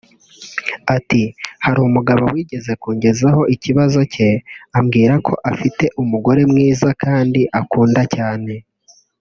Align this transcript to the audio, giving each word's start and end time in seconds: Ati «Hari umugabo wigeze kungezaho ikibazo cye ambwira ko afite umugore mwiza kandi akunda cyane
Ati 0.95 1.21
«Hari 1.65 1.79
umugabo 1.87 2.23
wigeze 2.33 2.71
kungezaho 2.81 3.41
ikibazo 3.55 3.99
cye 4.13 4.29
ambwira 4.77 5.13
ko 5.25 5.33
afite 5.51 5.85
umugore 6.01 6.41
mwiza 6.51 6.87
kandi 7.03 7.41
akunda 7.61 8.01
cyane 8.15 8.53